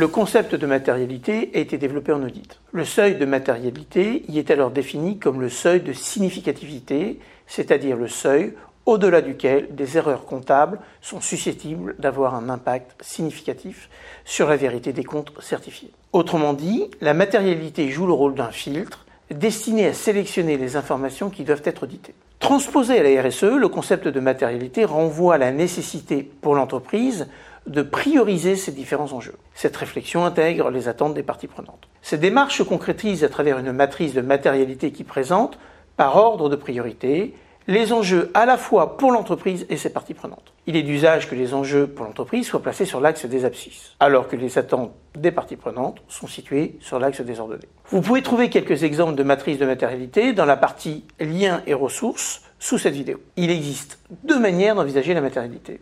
[0.00, 2.58] Le concept de matérialité a été développé en audit.
[2.72, 8.08] Le seuil de matérialité y est alors défini comme le seuil de significativité, c'est-à-dire le
[8.08, 8.54] seuil
[8.86, 13.90] au-delà duquel des erreurs comptables sont susceptibles d'avoir un impact significatif
[14.24, 15.90] sur la vérité des comptes certifiés.
[16.14, 21.44] Autrement dit, la matérialité joue le rôle d'un filtre destiné à sélectionner les informations qui
[21.44, 22.14] doivent être auditées.
[22.38, 27.28] Transposé à la RSE, le concept de matérialité renvoie à la nécessité pour l'entreprise
[27.66, 29.36] de prioriser ces différents enjeux.
[29.54, 31.88] Cette réflexion intègre les attentes des parties prenantes.
[32.02, 35.58] Cette démarche se concrétise à travers une matrice de matérialité qui présente,
[35.96, 37.34] par ordre de priorité,
[37.66, 40.52] les enjeux à la fois pour l'entreprise et ses parties prenantes.
[40.66, 44.28] Il est d'usage que les enjeux pour l'entreprise soient placés sur l'axe des abscisses, alors
[44.28, 47.68] que les attentes des parties prenantes sont situées sur l'axe des ordonnées.
[47.90, 52.42] Vous pouvez trouver quelques exemples de matrices de matérialité dans la partie liens et ressources
[52.58, 53.20] sous cette vidéo.
[53.36, 55.80] Il existe deux manières d'envisager la matérialité.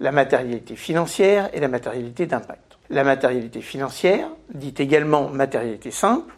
[0.00, 2.78] La matérialité financière et la matérialité d'impact.
[2.90, 6.34] La matérialité financière, dite également matérialité simple,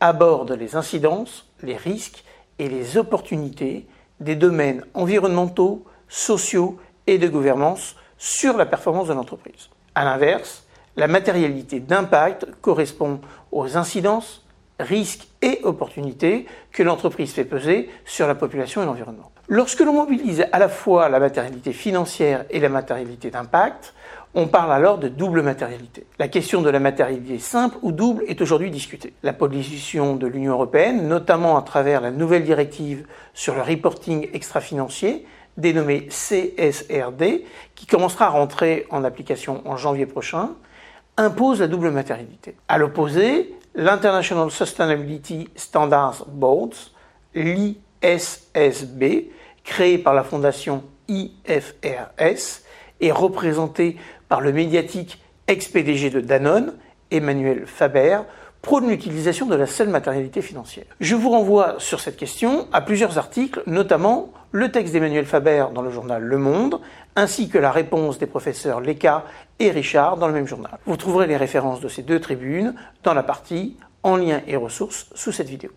[0.00, 2.24] aborde les incidences, les risques
[2.58, 3.86] et les opportunités
[4.20, 9.68] des domaines environnementaux, sociaux et de gouvernance sur la performance de l'entreprise.
[9.94, 10.64] A l'inverse,
[10.96, 13.20] la matérialité d'impact correspond
[13.52, 14.43] aux incidences,
[14.80, 19.30] risques et opportunités que l'entreprise fait peser sur la population et l'environnement.
[19.48, 23.94] Lorsque l'on mobilise à la fois la matérialité financière et la matérialité d'impact,
[24.34, 26.06] on parle alors de double matérialité.
[26.18, 29.12] La question de la matérialité simple ou double est aujourd'hui discutée.
[29.22, 35.24] La position de l'Union européenne, notamment à travers la nouvelle directive sur le reporting extra-financier,
[35.56, 37.44] dénommée CSRD,
[37.76, 40.50] qui commencera à rentrer en application en janvier prochain,
[41.16, 42.56] impose la double matérialité.
[42.66, 46.92] À l'opposé, l'International Sustainability Standards Boards,
[47.34, 49.02] l'ISSB,
[49.64, 52.62] créé par la fondation IFRS,
[53.00, 53.96] est représenté
[54.28, 56.74] par le médiatique ex-PDG de Danone,
[57.10, 58.20] Emmanuel Faber,
[58.64, 60.86] prône l'utilisation de la seule matérialité financière.
[60.98, 65.82] Je vous renvoie sur cette question à plusieurs articles, notamment le texte d'Emmanuel Faber dans
[65.82, 66.80] le journal Le Monde,
[67.14, 69.24] ainsi que la réponse des professeurs Leka
[69.60, 70.78] et Richard dans le même journal.
[70.86, 75.06] Vous trouverez les références de ces deux tribunes dans la partie en lien et ressources
[75.14, 75.70] sous cette vidéo.